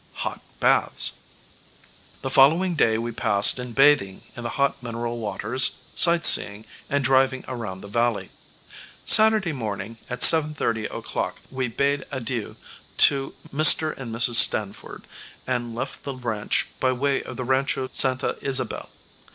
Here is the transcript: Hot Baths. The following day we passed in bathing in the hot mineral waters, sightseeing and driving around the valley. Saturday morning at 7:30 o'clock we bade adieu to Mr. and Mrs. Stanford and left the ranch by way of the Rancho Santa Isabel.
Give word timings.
Hot 0.25 0.41
Baths. 0.59 1.19
The 2.23 2.31
following 2.31 2.73
day 2.73 2.97
we 2.97 3.11
passed 3.11 3.59
in 3.59 3.73
bathing 3.73 4.23
in 4.35 4.41
the 4.41 4.49
hot 4.57 4.81
mineral 4.81 5.19
waters, 5.19 5.77
sightseeing 5.93 6.65
and 6.89 7.03
driving 7.05 7.45
around 7.47 7.81
the 7.81 7.87
valley. 7.87 8.31
Saturday 9.05 9.51
morning 9.51 9.99
at 10.09 10.21
7:30 10.21 10.91
o'clock 10.91 11.39
we 11.51 11.67
bade 11.67 12.03
adieu 12.11 12.55
to 12.97 13.35
Mr. 13.53 13.95
and 13.95 14.11
Mrs. 14.11 14.37
Stanford 14.37 15.05
and 15.45 15.75
left 15.75 16.01
the 16.01 16.15
ranch 16.15 16.65
by 16.79 16.91
way 16.91 17.21
of 17.21 17.37
the 17.37 17.43
Rancho 17.43 17.89
Santa 17.91 18.37
Isabel. 18.41 18.89